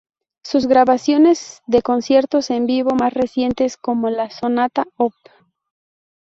Sus 0.41 0.65
grabaciones 0.65 1.61
de 1.67 1.83
conciertos 1.83 2.49
en 2.49 2.65
vivo 2.65 2.89
más 2.95 3.13
recientes 3.13 3.77
como 3.77 4.09
la 4.09 4.31
Sonata 4.31 4.87
op. 4.97 5.13